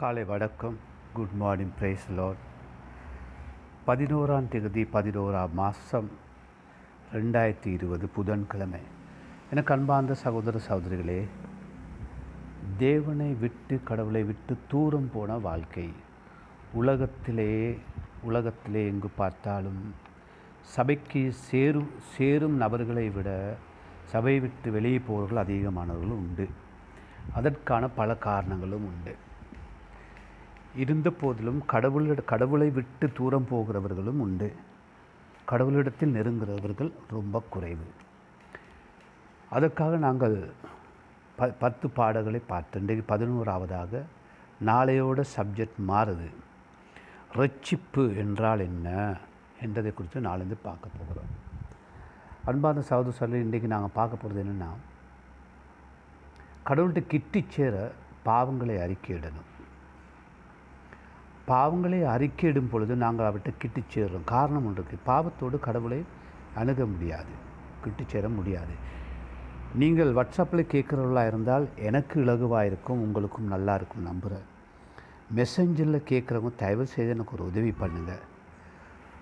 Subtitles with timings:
[0.00, 0.76] காலை வணக்கம்.
[1.12, 2.42] Good morning price Lord
[3.86, 6.10] பதினோராம் தேதி பதினோராம் மாதம்
[7.12, 8.80] ரெண்டாயிரத்தி இருபது புதன்கிழமை.
[9.50, 11.24] எனக்கு அன்பார்ந்த சகோதர சகோதரிகளே
[12.78, 15.92] தேவனை விட்டு கடவுளை விட்டு தூரம் போன வாழ்க்கை.
[16.72, 17.78] உலகத்திலே
[18.22, 19.94] உலகத்திலே எங்கு பார்த்தாலும்
[20.60, 23.54] சபைக்கு சேரும் சேரும் நபர்களை விட
[24.04, 26.48] சபையை விட்டு வெளியே போவர்கள் அதிகமானவர்களும் உண்டு.
[27.32, 29.28] அதற்கான பல காரணங்களும் உண்டு.
[30.76, 34.54] இருந்த போதிலும் கடவுளிட கடவுளை விட்டு தூரம் போகிறவர்களும் உண்டு.
[35.44, 37.84] கடவுளிடத்தில் நெருங்குகிறவர்கள் ரொம்ப குறைவு.
[39.50, 40.50] அதற்காக நாங்கள்
[41.36, 44.02] ப பத்து பாடல்களை பார்த்தோம் இன்றைக்கு பதினோராவதாக
[44.64, 46.30] நாளையோட சப்ஜெக்ட் மாறுது.
[47.34, 49.16] ரட்சிப்பு என்றால் என்ன?
[49.60, 51.48] என்றதை குறித்து நாளைந்து பார்க்க போகிறோம்.
[52.44, 54.68] அன்பார்ந்த சகோதர சொல்லி இன்றைக்கி நாங்கள் பார்க்க போகிறது என்னென்னா
[56.66, 57.92] கடவுள்கிட்ட கிட்டி சேர
[58.24, 59.48] பாவங்களை அறிக்கையிடணும்.
[61.52, 66.00] பாவங்களை அறிக்கையிடும் பொழுது நாங்கள் அவர்கிட்ட கிட்டி சேர்றோம் காரணம் ஒன்று இருக்குது பாவத்தோடு கடவுளை
[66.60, 67.32] அணுக முடியாது.
[67.82, 68.74] கிட்டு சேர முடியாது.
[69.80, 74.46] நீங்கள் வாட்ஸ்அப்பில் கேட்குறவர்களாக இருந்தால் எனக்கு இலகுவாக இருக்கும் உங்களுக்கும் நல்லா இருக்கும் நம்புகிறேன்
[75.36, 78.22] மெசஞ்சரில் கேட்குறவங்க தயவு செய்து எனக்கு ஒரு உதவி பண்ணுங்கள்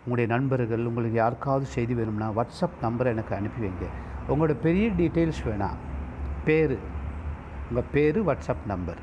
[0.03, 3.87] உங்களுடைய நண்பர்கள் உங்களுக்கு யாருக்காவது செய்தி வேணும்னா வாட்ஸ்அப் நம்பரை எனக்கு அனுப்பி வைங்க.
[4.29, 5.81] உங்களோட பெரிய டீட்டெயில்ஸ் வேணாம்
[6.45, 6.77] பேர்.
[7.69, 9.03] உங்கள் பேர் வாட்ஸ்அப் நம்பர்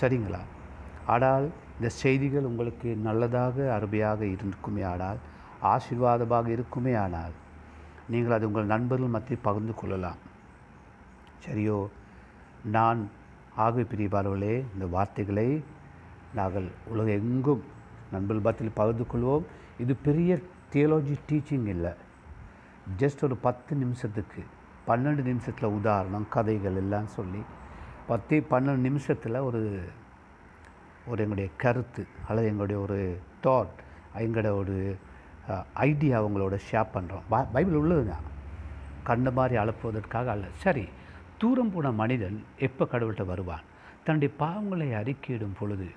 [0.00, 0.42] சரிங்களா?
[1.14, 1.46] ஆனால்
[1.78, 5.18] இந்த செய்திகள் உங்களுக்கு நல்லதாக அருமையாக இருக்குமே ஆனால்
[5.72, 7.34] ஆசீர்வாதமாக இருக்குமே ஆனால்
[8.12, 10.20] நீங்கள் அது உங்கள் நண்பர்கள் மத்தியில் பகிர்ந்து கொள்ளலாம்.
[11.44, 11.78] சரியோ
[12.76, 13.00] நான்
[13.64, 15.48] ஆகவே பிரிவாளர்களே இந்த வார்த்தைகளை
[16.38, 17.62] நாங்கள் உலக எங்கும்
[18.14, 19.46] நண்பர்கள் மத்தியில் பகிர்ந்து கொள்வோம்.
[19.84, 20.40] இது பெரிய
[20.72, 21.92] தியோலஜி டீச்சிங் இல்லை.
[23.00, 24.42] ஜஸ்ட் ஒரு பத்து நிமிஷத்துக்கு
[24.88, 27.42] பன்னெண்டு நிமிஷத்தில் உதாரணம் கதைகள் எல்லாம் சொல்லி
[28.10, 29.62] பத்து பன்னெண்டு நிமிஷத்தில் ஒரு
[31.12, 32.98] ஒரு எங்களுடைய கருத்து அல்லது எங்களுடைய ஒரு
[33.44, 33.76] தாட்
[34.24, 34.76] எங்களோட ஒரு
[35.88, 38.14] ஐடியா அவங்களோட ஷேர் பண்ணுறோம் பை பைபிள் உள்ளது
[39.08, 40.46] கண்ட மாதிரி அழப்புவதற்காக அல்ல.
[40.64, 40.84] சரி
[41.40, 43.64] தூரம் போன மனிதன் எப்போ கடவுள்கிட்ட வருவான்?
[44.04, 45.88] தன்னுடைய பாவங்களை அறிக்கையிடும் பொழுது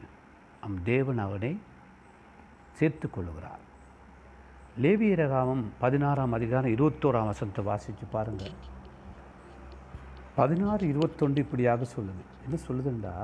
[0.62, 1.52] நம் தேவன் அவனை
[2.80, 3.64] சேர்த்து கொள்ளுகிறார்.
[4.84, 8.56] லேவியரகாமம் பதினாறாம் அதிகாரம் இருபத்தோராம் வசனத்தை வாசித்து பாருங்கள்
[10.40, 12.24] பதினாறு இருபத்தொன்று இப்படியாக சொல்லுது.
[12.46, 13.16] என்ன சொல்லுதுண்டா?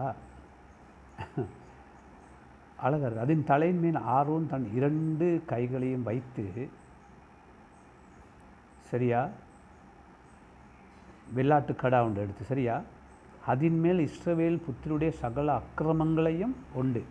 [2.81, 6.69] அழகர் அதன் தலையின் மேல் ஆர்வம் தன் இரண்டு கைகளையும் வைத்து
[8.79, 9.29] சரியா?
[11.35, 12.81] வெள்ளாட்டு கடா ஒன்று எடுத்து சரியா?
[13.45, 17.03] அதன் மேல் இஸ்ரவேல் புத்திருடைய சகல அக்கிரமங்களையும் உண்டு.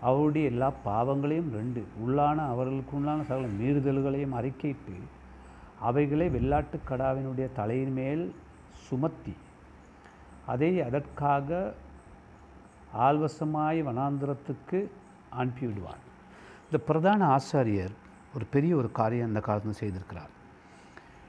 [0.00, 1.86] அவருடைய எல்லா பாவங்களையும் ரெண்டு.
[2.06, 4.96] உள்ளான அவர்களுக்கு உள்ளான சகல மீறுதல்களையும் அறிக்கையிட்டு
[5.80, 8.34] அவைகளை வெள்ளாட்டு கடாவினுடைய தலையின் மேல்
[8.70, 9.34] சுமத்தி
[10.46, 11.74] அதை அதற்காக
[12.98, 14.88] ஆல்வசமாய் வனாந்திரத்துக்கு
[15.36, 16.04] அனுப்பிவிடுவார்
[16.64, 17.94] இந்த பிரதான ஆசாரியர்
[18.34, 20.30] ஒரு பெரிய ஒரு காரியம் அந்த காலத்தில் செய்திருக்கிறார்.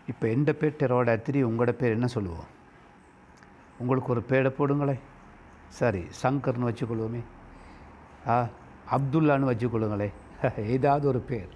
[0.07, 2.57] இப்போ எந்த பேர் டெரோட திரி உங்களோட பேர் என்ன சொல்லுவோம்
[3.77, 4.99] உங்களுக்கு ஒரு பேடை போடுங்களே.
[5.67, 7.23] சரி சங்கர்னு வச்சுக்கொள்வோமே.
[8.27, 8.47] ஆ
[8.91, 10.13] அப்துல்லான்னு வச்சுக்கொள்ளுங்களே.
[10.67, 11.49] ஏதாவது ஒரு பேர்.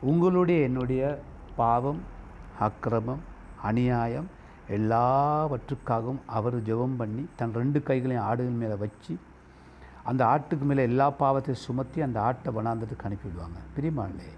[0.00, 1.22] உங்களுடைய என்னுடைய
[1.56, 2.00] பாவம்
[2.60, 3.20] அக்கிரமம்
[3.62, 4.26] அநியாயம்
[4.68, 9.18] எல்லாவற்றுக்காகவும் அவர் ஜெபம் பண்ணி தன் ரெண்டு கைகளையும் ஆடுகள் மேலே வச்சு
[10.10, 13.58] அந்த ஆட்டுக்கு மேலே எல்லா பாவத்தையும் சுமத்தி அந்த ஆட்டை வனாந்ததுக்கு அனுப்பிவிடுவாங்க.
[13.76, 14.28] பிரிமாலே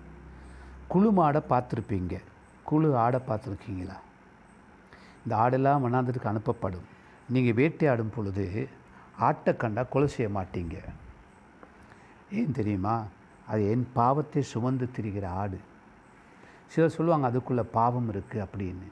[0.92, 2.14] குழு மாடை பார்த்துருப்பீங்க.
[2.64, 3.96] குழு ஆடை பார்த்துருக்கீங்களா?
[5.22, 6.86] இந்த ஆடெல்லாம் வனாந்ததுக்கு அனுப்பப்படும்.
[7.28, 8.68] நீங்கள் வேட்டையாடும் பொழுது
[9.18, 10.76] ஆட்டை கண்டா கொலை செய்ய மாட்டீங்க.
[12.32, 12.96] ஏன் தெரியுமா?
[13.46, 15.58] அது என் பாவத்தை சுமந்து திரிகிற ஆடு.
[16.66, 18.88] சிலர் சொல்லுவாங்க அதுக்குள்ளே பாவம் இருக்குது அப்படின்னு.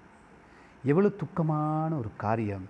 [0.85, 2.67] எவ்வளோ துக்கமான ஒரு காரியம்.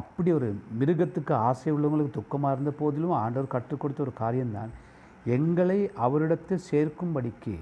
[0.00, 0.48] அப்படி ஒரு
[0.80, 4.70] மிருகத்துக்கு ஆசை உள்ளவங்களுக்கு துக்கமாக இருந்த போதிலும் ஆண்டவர் கற்றுக் கொடுத்த ஒரு காரியம்தான்.
[5.24, 7.54] எங்களை அவரிடத்தில் சேர்க்கும்படிக்கு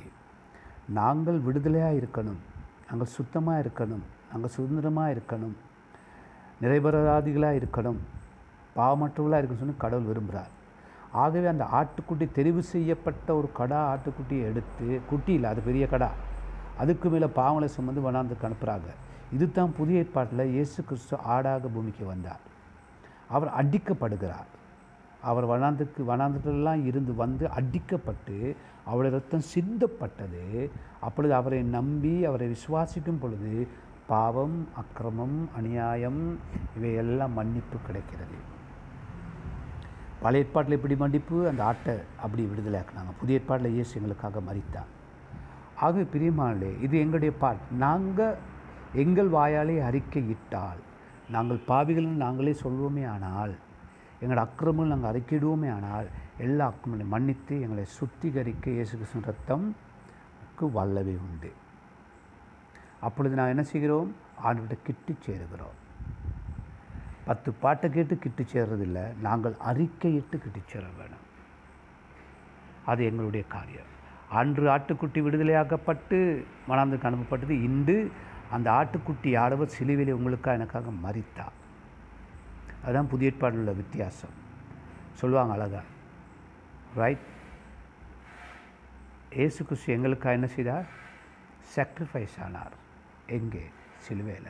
[0.88, 2.40] நாங்கள் விடுதலையாக இருக்கணும்.
[2.88, 4.04] நாங்கள் சுத்தமாக இருக்கணும்.
[4.32, 5.54] நாங்கள் சுதந்திரமாக இருக்கணும்.
[6.62, 8.00] நிறைவேறாதிகளாக இருக்கணும்.
[8.76, 10.52] பாவமற்றவர்களாக இருக்கணும்னு சொல்லி கடவுள் விரும்புகிறார்.
[11.12, 16.10] ஆகவே அந்த ஆட்டுக்குட்டி தெரிவு செய்யப்பட்ட ஒரு கடா ஆட்டுக்குட்டியை எடுத்து குட்டி இல்லை அது பெரிய கடா.
[16.78, 18.90] அதுக்கு மேலே பாவங்களை சுமந்து வனாந்துக்கு அனுப்புகிறாங்க.
[19.34, 22.42] இதுதான் புதிய ஏற்பாட்டில் இயேசு கிறிஸ்து ஆடாக பூமிக்கு வந்தார்.
[23.34, 24.50] அவர் அடிக்கப்படுகிறார்.
[25.28, 28.36] அவர் வனாந்துக்கு வனாந்தத்திலெல்லாம் இருந்து வந்து அடிக்கப்பட்டு
[28.90, 30.44] அவருடைய ரத்தம் சிந்தப்பட்டது.
[31.06, 33.52] அப்பொழுது அவரை நம்பி அவரை விசுவாசிக்கும் பொழுது
[34.06, 36.22] பாவம் அக்கிரமம் அநியாயம்
[36.76, 38.38] இவையெல்லாம் மன்னிப்பு கிடைக்கிறது.
[40.22, 41.36] பழைய ஏற்பாட்டில் இப்படி மன்னிப்பு?
[41.50, 41.94] அந்த ஆட்டை
[42.24, 44.90] அப்படி விடுதலை ஆக்கினாங்க புதிய ஏற்பாட்டில் இயேசு எங்களுக்காக மறித்தார்
[45.86, 48.36] ஆக பிரியமானே இது எங்களுடைய பாட் நாங்கள்
[49.00, 50.80] எங்கள் வாயாலே அறிக்கையிட்டால்
[51.30, 53.52] நாங்கள் பாவிகள்னு நாங்களே சொல்வோமே ஆனால்
[54.22, 56.08] எங்களோட அக்கிரமங்கள் நாங்கள் அறிக்கையிடுவோமே ஆனால்
[56.38, 61.52] எல்லா அக்கிரமங்களையும் மன்னித்து எங்களை சுத்திகரிக்க இயேசு கிறிஸ்துவின் ரத்தம்க்கு வல்லவே உண்டு.
[63.00, 64.14] அப்பொழுது நான் என்ன செய்கிறோம்?
[64.44, 65.76] ஆண்டுகிட்ட கிட்டு சேருகிறோம்.
[67.24, 71.24] பத்து பாட்டை கேட்டு கிட்டு சேர்றதில்லை நாங்கள் அறிக்கையிட்டு கிட்டு சேர வேணும்
[72.84, 73.90] அது எங்களுடைய காரியம்.
[74.28, 78.12] அன்று ஆட்டுக்குட்டி விடுதலையாக்கப்பட்டு மணாந்துக்கு அனுப்பப்பட்டது இன்று
[78.52, 81.44] அந்த ஆட்டுக்குட்டி ஆடவர் சிலுவையில் உங்களுக்காக எனக்காக மறித்தா.
[82.82, 84.30] அதுதான் புதிய ஏற்பாடுள்ள வித்தியாசம்.
[85.12, 85.80] சொல்லுவாங்க அழகா.
[86.96, 87.18] ரைட்
[89.30, 90.86] ஏசு கிறிஸ்து எங்களுக்காக என்ன செய்தார்?
[91.76, 92.72] சாக்ரிஃபைஸ் ஆனார்.
[93.26, 93.62] எங்கே?
[93.98, 94.42] சிலுவையில்.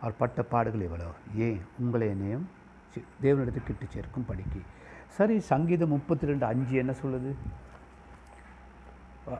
[0.00, 1.04] அவர் பட்ட பாடுகள் எவ்வளோ?
[1.34, 1.60] ஏன்?
[1.78, 2.48] உங்களை என்னையும்
[2.94, 4.62] சி- தேவனிடத்துக்கு கிட்டு சேர்க்கும் படிக்கு.
[5.08, 7.34] சரி சங்கீதம் முப்பத்தி ரெண்டு அஞ்சு என்ன சொல்லுது?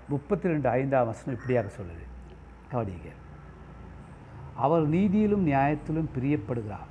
[0.08, 2.04] முப்பத்தி ரெண்டு ஐந்தாம் வசனம் இப்படியாக சொல்லுது.
[2.72, 3.24] கவனிங்க
[4.64, 6.90] அவர் நீதியிலும் நியாயத்திலும் பிரியப்படுகிறார்.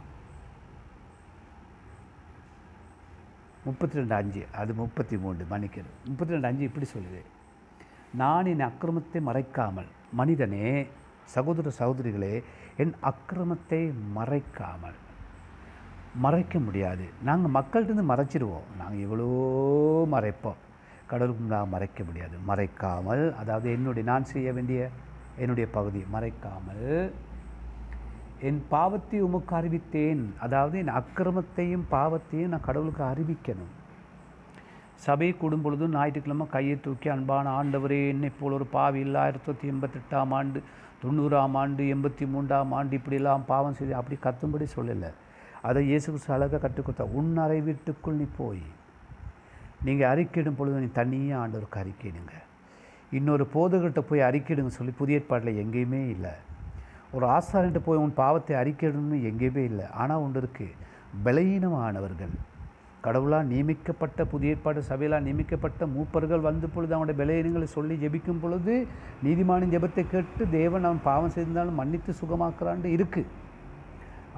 [3.68, 7.22] முப்பத்தி ரெண்டு அஞ்சு அது முப்பத்தி மூன்று மன்னிக்கிறது முப்பத்தி ரெண்டு அஞ்சு இப்படி சொல்லுது.
[8.22, 9.90] நான் என் அக்கிரமத்தை மறைக்காமல்
[10.20, 10.68] மனிதனே
[11.36, 12.34] சகோதர சகோதரிகளே
[12.84, 13.82] என் அக்கிரமத்தை
[14.18, 15.00] மறைக்காமல்.
[16.26, 17.06] மறைக்க முடியாது.
[17.28, 19.30] நாங்கள் மக்கள்கிட்டருந்து மறைச்சிடுவோம் நாங்கள் எவ்வளோ
[20.14, 20.62] மறைப்போம்.
[21.10, 22.36] கடவுளுக்கு நான் மறைக்க முடியாது.
[22.50, 24.90] மறைக்காமல் அதாவது என்னுடைய நான் செய்ய வேண்டிய
[25.44, 26.88] என்னுடைய பகுதி மறைக்காமல்
[28.48, 30.24] என் பாவத்தை உமக்கு அறிவித்தேன்.
[30.46, 33.74] அதாவது என் அக்கிரமத்தையும் பாவத்தையும் நான் கடவுளுக்கு அறிவிக்கணும்.
[35.06, 39.20] சபை கூடும் பொழுதும் ஞாயிற்றுக்கிழமை கையை தூக்கி அன்பான ஆண்டவரே என்னை போல் ஒரு பாவி இல்லை.
[39.22, 40.62] ஆயிரத்தி தொள்ளாயிரத்தி எண்பத்தெட்டாம் ஆண்டு
[41.04, 45.12] தொண்ணூறாம் ஆண்டு எண்பத்தி மூன்றாம் ஆண்டு இப்படிலாம் பாவம் செய்து அப்படி கத்தும்படி சொல்லலை.
[45.62, 48.66] அதை இயேசு அழகாக கற்றுக் கொடுத்தா உன் அறை வீட்டுக்குள் நீ போய்
[49.86, 52.36] நீங்கள் அறிக்கையிடும் பொழுது நீ தனியாக ஆண்டவருக்கு அறிக்கையிடுங்க
[53.18, 56.34] இன்னொரு போதகர்கிட்ட போய் அறிக்கையிடுங்க சொல்லி புதிய ஏற்பாட்டில் எங்கேயுமே இல்லை.
[57.16, 59.86] ஒரு ஆசாரிகிட்ட போய் உன் பாவத்தை அறிக்கணும்னு எங்கேயுமே இல்லை.
[60.02, 60.78] ஆனால் ஒன்று இருக்குது
[61.26, 62.34] பலவீனமானவர்கள்
[63.06, 68.76] கடவுளால் நியமிக்கப்பட்ட புதிய ஏற்பாடு சபையிலால் நியமிக்கப்பட்ட மூப்பர்கள் வந்த பொழுது அவனுடைய பலவீனங்களை சொல்லி ஜெபிக்கும் பொழுது
[69.26, 73.32] நீதிமானின் ஜெபத்தை கேட்டு தேவன் அவன் பாவம் செய்திருந்தாலும் மன்னித்து சுகமாக்குறான்னு இருக்குது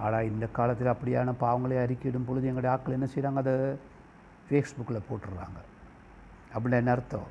[0.05, 3.55] ஆனால் இந்த காலத்தில் அப்படியான பாவங்களை அறிக்கையிடும் பொழுது எங்களுடைய ஆட்கள் என்ன செய்கிறாங்க அதை
[4.49, 5.59] ஃபேஸ்புக்கில் போட்டுடுறாங்க
[6.53, 7.29] அப்படின்னு என்ன அர்த்தம்.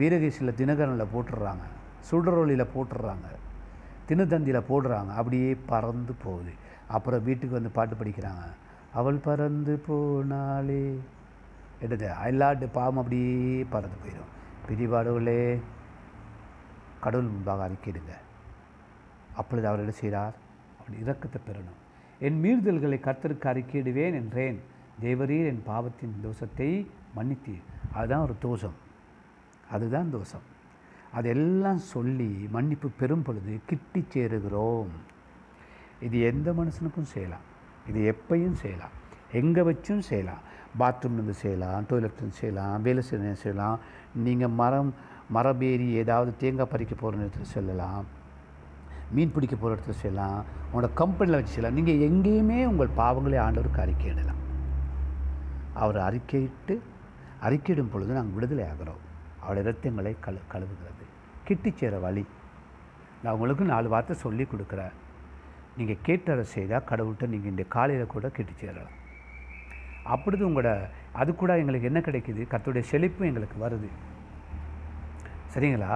[0.00, 1.64] வீரகேசியில் தினகரனில் போட்டுடுறாங்க
[2.10, 3.26] சுடரொலியில் போட்டுடுறாங்க
[4.08, 5.08] தினத்தந்தியில் போடுறாங்க.
[5.08, 6.50] அப்படியே பறந்து போகுது.
[6.88, 8.44] அப்புறம் வீட்டுக்கு வந்து பாட்டு படிக்கிறாங்க.
[8.94, 10.98] அவள் பறந்து போனாலே
[11.82, 12.10] என்னது?
[12.24, 14.32] அயலாட்டு பாவம் அப்படியே பறந்து போயிடும்.
[14.68, 15.60] பிரிவாடவுளே
[17.00, 18.12] கடவுள் முன்பாக அறிக்கிடுங்க.
[19.34, 20.34] அப்பொழுது அவர் என்ன செய்கிறார்?
[20.78, 21.82] அப்படி இரக்கத்தை பெறணும்.
[22.18, 24.60] என் மீறுதல்களை கர்த்தருக்கு அறிக்கையிடுவேன் என்றேன்.
[25.02, 26.86] தேவரீர் என் பாவத்தின் தோஷத்தை
[27.16, 27.62] மன்னித்தீர்.
[27.92, 28.74] அதுதான் ஒரு தோஷம்.
[29.70, 30.52] அதுதான் தோஷம்.
[31.18, 34.92] அதெல்லாம் சொல்லி மன்னிப்பு பெறும் பொழுது கிட்டி சேருகிறோம்.
[36.06, 37.44] இது எந்த மனுஷனுக்கும் செய்யலாம்.
[37.88, 38.94] இது எப்பையும் செய்யலாம்.
[39.40, 40.42] எங்கே வச்சும் செய்யலாம்.
[40.80, 43.78] பாத்ரூம்லேருந்து செய்யலாம் டொய்லெட்லேருந்து செய்யலாம் வேலை செய்ய செய்யலாம்.
[44.24, 44.90] நீங்கள் மரம்
[45.34, 48.04] மரபேறி ஏதாவது தேங்காய் பறிக்க போகிற நேரத்தில் செல்லலாம்.
[49.14, 50.40] மீன் பிடிக்க போகிற இடத்துல செய்யலாம்.
[50.70, 51.78] உங்களோட கம்பெனியில் வச்சு செய்யலாம்.
[51.78, 54.42] நீங்கள் எங்கேயுமே உங்கள் பாவங்களை ஆண்டவருக்கு அறிக்கையிடலாம்
[55.82, 56.74] அவர் அறிக்கையிட்டு
[57.46, 59.02] அறிக்கையிடும் பொழுது நாங்கள் விடுதலை ஆகிறோம்.
[59.44, 61.03] அவள் இரத்தங்களை கழு கழுவுகிறது.
[61.48, 62.24] கிட்டி சேர வழி.
[63.22, 64.94] நான் உங்களுக்கு நாலு வார்த்தை சொல்லி கொடுக்குறேன்.
[65.78, 68.94] நீங்கள் கேட்டதை செய்தால் கடவுள்கிட்ட நீங்கள் இந்த காலையில் கூட கிட்டி சேரலாம்.
[70.14, 70.70] அப்படிது உங்களோட
[71.20, 72.42] அது கூட எங்களுக்கு என்ன கிடைக்குது?
[72.52, 73.88] கத்துடைய செழிப்பும் எங்களுக்கு வருது.
[75.54, 75.92] சரிங்களா?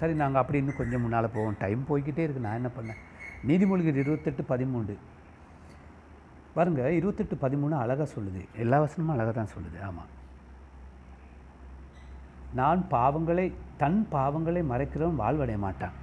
[0.00, 1.58] சரி நாங்கள் அப்படி இன்னும் கொஞ்சம் முன்னால் போவோம்.
[1.64, 2.46] டைம் போய்கிட்டே இருக்கு.
[2.46, 3.00] நான் என்ன பண்ணேன்?
[3.48, 4.96] நீதிமொழிகள் இருபத்தெட்டு பதிமூணு
[6.56, 8.42] பாருங்கள் இருபத்தெட்டு பதிமூணு அழகாக சொல்லுது.
[8.64, 9.78] எல்லா வசனமும் அழகாக தான் சொல்லுது.
[9.88, 10.10] ஆமாம்
[12.58, 13.46] நான் பாவங்களை
[13.82, 15.94] தன் பாவங்களை மறைக்கிறவன் வாழ்வடைய மாட்டான்.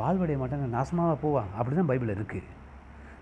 [0.00, 2.50] வாழ்வடைய மாட்டான் நாசமாக போவான் அப்படி தான் பைபிள் இருக்குது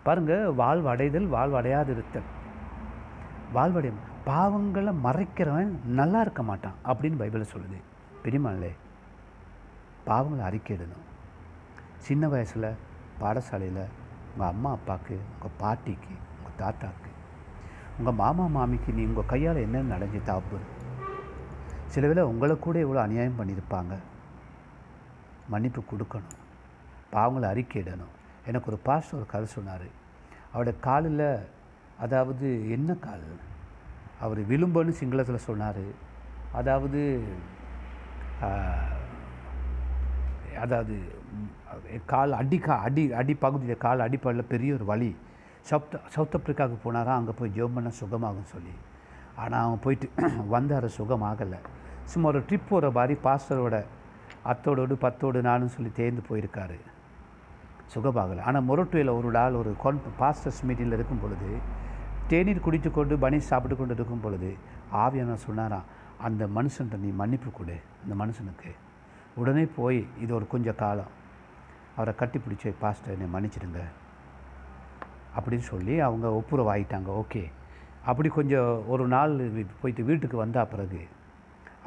[0.07, 2.29] பாருங்கள் வாழ்வடைதல் வாழ்வடையாதிருத்தல்.
[3.57, 3.93] வாழ்வடைய
[4.31, 7.79] பாவங்களை மறைக்கிறவன் நல்லா இருக்க மாட்டான் அப்படின்னு பைபிளை சொல்லுது.
[8.25, 8.73] பெரியமாளே
[10.09, 11.07] பாவங்களை அறிக்கையிடணும்
[12.07, 12.69] சின்ன வயசில்
[13.23, 13.85] பாடசாலையில்
[14.33, 17.11] உங்கள் அம்மா அப்பாவுக்கு உங்கள் பாட்டிக்கு உங்கள் தாத்தாக்கு
[17.99, 20.59] உங்கள் மாமா மாமிக்கு நீ உங்கள் கையால் என்னென்ன நடஞ்சு தப்பு?
[21.93, 23.95] சில வேளை உங்களை கூட எவ்வளோ அநியாயம் பண்ணியிருப்பாங்க.
[25.49, 26.39] மன்னிப்பு கொடுக்கணும்.
[27.13, 28.13] பாவங்களை அறிக்கையிடணும்.
[28.47, 29.89] எனக்கு ஒரு பாஸ்டர் ஒரு கதை சொன்னார்.
[30.53, 31.27] அவருடைய காலில்
[31.99, 33.27] அதாவது என்ன கால்?
[34.21, 35.85] அவர் விழும்புன்னு சிங்களத்தில் சொன்னார்.
[36.53, 37.03] அதாவது
[40.61, 40.95] அதாவது
[42.07, 45.17] கால் அடிக்கா அடி அடி பகுதியில் கால் அடிப்படையில் பெரிய ஒரு வழி.
[45.61, 47.13] சவுத் சவுத் ஆப்பிரிக்காவுக்கு போனாரா?
[47.21, 48.75] அங்கே போய் ஜோம் பண்ண சுகமாகும் சொல்லி.
[49.37, 50.11] ஆனால் அவன் போயிட்டு
[50.49, 51.61] வந்தார் சுகமாகலை.
[52.05, 53.85] சும்மா ஒரு ட்ரிப் போகிற மாதிரி பாஸ்டரோட
[54.45, 56.79] அத்தோடோடு பத்தோடு நானும் சொல்லி தேர்ந்து போயிருக்காரு.
[57.95, 58.41] சுகமாகலை.
[58.41, 61.59] ஆனால் மொரட்டுவையில் ஒரு நாள் ஒரு கொன் பாஸ்டர்ஸ் மீட்டிங்கில் இருக்கும் பொழுது
[62.29, 64.55] தேநீர் குடித்து கொண்டு பனி சாப்பிட்டு கொண்டு இருக்கும் பொழுது
[64.93, 65.83] ஆவியான சொன்னாராம்
[66.19, 67.75] அந்த மனுஷன்ட்ட நீ மன்னிப்பு கொடு.
[68.03, 68.71] அந்த மனுஷனுக்கு.
[69.35, 71.21] உடனே போய் இது ஒரு கொஞ்சம் காலம்.
[71.97, 73.81] அவரை கட்டி பிடிச்சி பாஸ்டர் என்னை மன்னிச்சிடுங்க.
[75.39, 77.23] அப்படின்னு சொல்லி அவங்க ஒப்புரவாயிட்டாங்க.
[77.23, 77.51] ஓகே.
[78.05, 81.01] அப்படி கொஞ்சம் ஒரு நாள் போயிட்டு வீட்டுக்கு வந்தால் பிறகு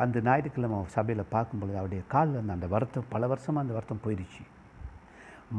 [0.03, 4.43] அந்த ஞாயிற்றுக்கிழமை சபையில் பார்க்கும் பொழுது அவருடைய காலில் இருந்த அந்த வருத்தம் பல வருஷமாக அந்த வருத்தம் போயிடுச்சு.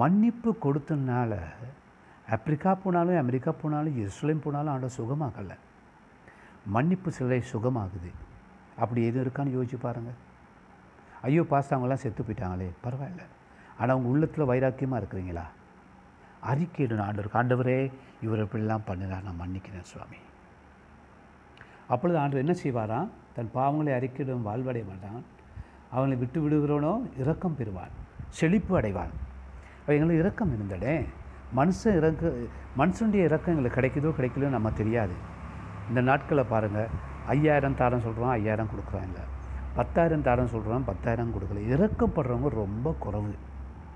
[0.01, 1.33] மன்னிப்பு கொடுத்தனால
[2.37, 5.57] ஆப்பிரிக்கா போனாலும் அமெரிக்கா போனாலும் இஸ்ரேல் போனாலும் ஆண்டவர் சுகமாகலை.
[6.75, 8.11] மன்னிப்பு சிலை சுகமாகுது.
[8.83, 10.19] அப்படி எதுவும் இருக்கான்னு யோசிச்சு பாருங்கள்
[11.27, 13.23] ஐயோ பாஸ்ட் அவங்களாம் செத்து போயிட்டாங்களே பரவாயில்ல.
[13.79, 15.45] ஆனால் அவங்க உள்ளத்தில் வைராக்கியமாக இருக்கிறீங்களா?
[16.51, 17.79] அறிக்கையிடணும் ஆண்டவர் ஆண்டவரே
[18.25, 20.21] இவர் இப்படிலாம் பண்ணினார் நான் மன்னிக்கிறேன் சுவாமி.
[21.95, 23.09] அப்பொழுது ஆண்டவர் என்ன செய்வாராம்?
[23.37, 25.23] தன் பாவங்களை அறிக்கையிடும் வாழ்வடைய மாட்டான்
[25.95, 27.95] அவங்களை விட்டு விடுகிறவனோ இரக்கம் பெறுவான்
[28.39, 29.13] செழிப்பு அடைவான்.
[29.97, 30.95] எங்களுக்கு இரக்கம் இருந்தடே
[31.59, 32.31] மனுஷன் இறக்க
[32.81, 35.15] மனுஷனுடைய இறக்கம் எங்களுக்கு கிடைக்குதோ கிடைக்கலையோ நம்ம தெரியாது.
[35.89, 36.89] இந்த நாட்களை பாருங்கள்
[37.35, 39.25] ஐயாயிரம் தாரம் சொல்கிறோம் ஐயாயிரம் கொடுக்குறான் இல்லை.
[39.79, 41.63] பத்தாயிரம் தாரம் சொல்கிறோம் பத்தாயிரம் கொடுக்கல.
[41.75, 43.33] இறக்கப்படுறவங்க ரொம்ப குறவு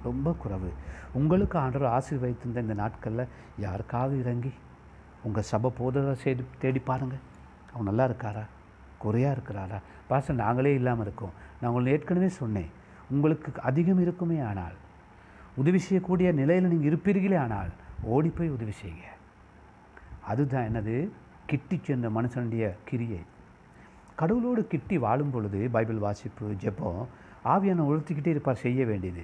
[0.06, 0.70] ரொம்ப குறைவு.
[1.18, 3.32] உங்களுக்கு ஆண்டவர் ஆசீர்வதித்திருந்த இந்த நாட்களில்
[3.64, 4.52] யாருக்காவது இறங்கி
[5.26, 7.23] உங்கள் சபை போதரை செய்து தேடி பாருங்கள்
[7.73, 8.44] அவன் நல்லா இருக்காரா?
[9.04, 9.78] குறையாக இருக்கிறாரா
[10.11, 11.35] பாச நாங்களே இல்லாமல் இருக்கோம்.
[11.61, 12.71] நான் உங்களுக்கு ஏற்கனவே சொன்னேன்.
[13.14, 14.76] உங்களுக்கு அதிகம் இருக்குமே ஆனால்
[15.61, 17.71] உதவி செய்யக்கூடிய நிலையில் நீங்கள் இருப்பீர்களே ஆனால்
[18.14, 19.09] ஓடி போய் உதவி செய்யுங்க.
[20.33, 20.97] அதுதான் என்னது?
[21.50, 23.21] கிட்டி சென்ற மனுஷனுடைய கிரியை.
[24.21, 27.02] கடவுளோடு கிட்டி வாழும் பொழுது பைபிள் வாசிப்பு ஜெபம்
[27.45, 29.23] ஆவியான உழுத்திக்கிட்டே இருப்பார் செய்ய வேண்டியது.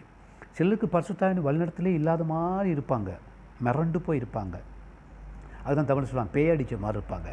[0.50, 3.10] சிலருக்கு பரிசுத்தாயின் வழிநடத்திலே இல்லாத மாதிரி இருப்பாங்க.
[3.64, 4.56] மிரண்டு போய் இருப்பாங்க.
[5.64, 7.30] அதுதான் தமிழ் சொல்லுவாங்க பேய் மாதிரி இருப்பாங்க.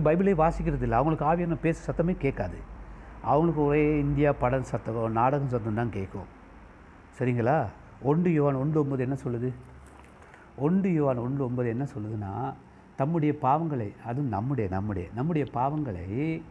[0.00, 2.56] பைபிளே வாசிக்கிறது இல்லை அவங்களுக்கு ஆவியான பேச சத்தமே கேட்காது.
[3.22, 6.34] அவங்களுக்கு ஒரே இந்தியா படம் சத்தம் நாடகம் சத்தம் தான் கேட்கும்.
[7.18, 7.66] சரிங்களா?
[8.02, 9.52] ஒன்று யுவான் ஒன்று ஒன்பது என்ன சொல்லுது?
[10.56, 12.54] ஒன்று யுவான் ஒன்று ஒன்பது என்ன சொல்லுதுன்னா
[12.96, 16.42] தம்முடைய பாவங்களை அதுவும் நம்முடைய நம்முடைய நம்முடைய பாவங்களை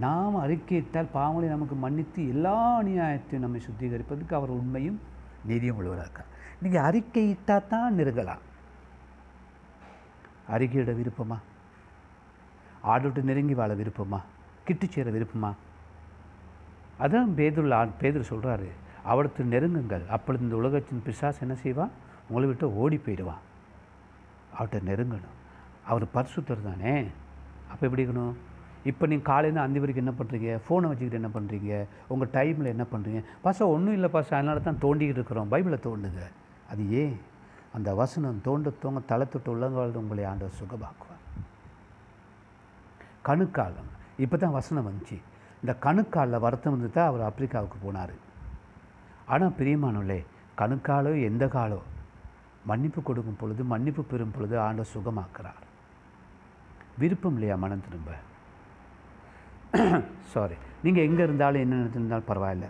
[0.00, 5.00] நாம் அறிக்கையிட்டால் பாவங்களை நமக்கு மன்னித்து எல்லா அநியாயத்தையும் நம்மை சுத்திகரிப்பதற்கு அவர் உண்மையும்
[5.44, 6.24] நீதியும் உள்ளவராக.
[6.62, 8.42] நீங்கள் அறிக்கையிட்டால் தான் நெருங்கலாம்.
[10.50, 11.38] அறிக்கையிட விருப்பமா?
[12.82, 14.20] ஆடோடு நெருங்கி வாழ விருப்பமா?
[14.64, 15.50] கிட்டு சேர விருப்பமா?
[17.04, 18.68] அதான் பேதுள்ள ஆண் பேதர் சொல்கிறாரு
[19.04, 20.06] அவளுக்கு நெருங்குங்கள்.
[20.06, 21.90] அப்பொழுது இந்த உலகத்தின் பிசாஸ் என்ன செய்வான்
[22.28, 23.42] உங்களை விட்டு ஓடி போயிடுவான்
[24.54, 25.36] அவர்கிட்ட நெருங்கணும்.
[25.86, 26.94] அவர் பரிசுத்தர் தானே.
[27.72, 28.34] அப்போ எப்படி இருக்கணும்?
[28.84, 33.22] இப்போ நீங்கள் காலையில் அந்த வரைக்கும் என்ன பண்ணுறீங்க ஃபோனை வச்சுக்கிட்டு என்ன பண்ணுறீங்க உங்கள் டைமில் என்ன பண்ணுறீங்க
[33.44, 34.32] பாசா ஒன்றும் இல்லை பாசா.
[34.38, 35.50] அதனால தான் தோண்டிக்கிட்டு இருக்கிறோம்.
[35.52, 36.22] பைபிளை தோண்டுங்க.
[36.70, 37.16] அது ஏன்?
[37.74, 41.19] அந்த வசனம் தோண்ட தோங்க தலை தொட்டு உள்ளங்கால் உங்களை ஆண்டவர் சுகமாக்குவார்.
[43.28, 43.88] கணுக்காலம்.
[44.24, 45.18] இப்போ தான் வசனம் வந்துச்சு.
[45.62, 48.14] இந்த கணுக்காலில் வருத்தம் வந்து தான் அவர் ஆப்பிரிக்காவுக்கு போனார்.
[49.32, 50.20] ஆனால் பிரியமானவர்களே
[50.60, 51.80] கணுக்காலோ எந்த காலோ
[52.70, 55.62] மன்னிப்பு கொடுக்கும் பொழுது மன்னிப்பு பெறும் பொழுது ஆண்ட சுகமாக்குறார்.
[57.02, 58.10] விருப்பம் இல்லையா மனம் திரும்ப?
[60.32, 62.66] சாரி நீங்கள் எங்கே இருந்தாலும் என்ன நினைத்திருந்தாலும் பரவாயில்ல.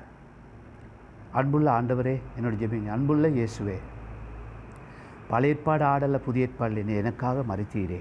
[1.39, 2.91] அன்புள்ள ஆண்டவரே என்னோட ஜெபிங்க.
[2.97, 3.79] அன்புள்ள இயேசுவே
[5.33, 8.01] பழைய ஏற்பாடு ஆடல புதிய ஏற்பாடு நீ எனக்காக மறைத்தீரே.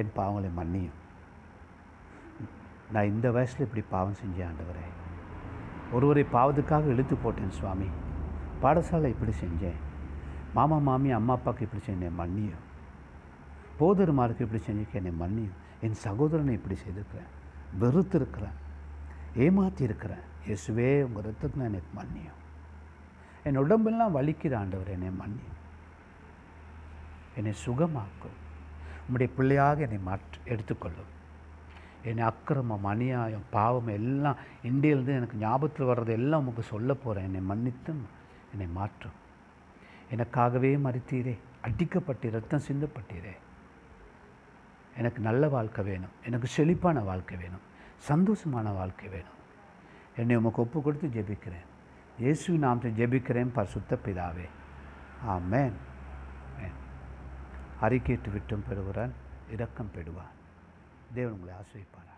[0.00, 0.98] என் பாவங்களை மன்னியும்.
[2.92, 4.86] நான் இந்த வயசில் இப்படி பாவம் செஞ்சேன் ஆண்டவரே.
[5.92, 7.86] ஒருவரை பாவத்துக்காக இழுத்து போட்டேன் சுவாமி.
[8.62, 9.80] பாடசாலை இப்படி செஞ்சேன்.
[10.54, 12.10] மாமா மாமி அம்மா அப்பாவுக்கு இப்படி செஞ்சேன்.
[12.18, 12.70] மன்னியும்.
[13.80, 15.80] போதருமாருக்கு இப்படி செஞ்சுக்க என்னை மன்னியும்.
[15.80, 17.40] என் சகோதரனை இப்படி செய்திருக்கிறேன்.
[17.80, 18.60] வெறுத்திருக்கிறேன்.
[19.36, 22.40] ஏமாற்றி இருக்கிறேன் இயேசுவே உங்கள் ரத்தத்தில் எனக்கு மன்னியும்.
[23.42, 25.58] என் உடம்பெல்லாம் வலிக்கிற ஆண்டவர் என்னை மன்னியும்.
[27.36, 28.36] என்னை சுகமாக்கும்.
[29.08, 31.20] உம்முடைய பிள்ளையாக என்னை மாற்று எடுத்துக்கொள்ளும்.
[32.04, 38.02] என்னை அக்கிரமம் அநியாயம் பாவம் எல்லாம் இந்தியிலேருந்து எனக்கு ஞாபகத்தில் வர்றது எல்லாம் உங்களுக்கு சொல்ல போகிறேன் என்னை மன்னித்தும்
[38.52, 39.20] என்னை மாற்றும்
[40.10, 43.36] எனக்காகவே மறுத்தீரே அடிக்கப்பட்டு ரத்தம் சிந்தப்பட்டீரே.
[44.96, 46.10] எனக்கு நல்ல வாழ்க்கை வேணும்.
[46.24, 47.70] எனக்கு செழிப்பான வாழ்க்கை வேணும்.
[48.08, 49.40] சந்தோஷமான வாழ்க்கை வேணும்.
[50.16, 51.64] என்னை உமக்கு ஒப்பு கொடுத்து ஜெபிக்கிறேன்.
[52.18, 54.48] இயேசு நாமத்தை ஜெபிக்கிறேன் பரிசுத்த பிதாவே.
[55.28, 55.72] ஆமேன்.
[56.56, 56.76] ஆமென்.
[57.80, 59.12] அறிக்கையிட்டு விட்டும் பெறுகிறான்
[59.50, 60.40] இரக்கம் பெறுவான்.
[61.14, 62.11] தேவன் உங்களை ஆசிரிப்பார்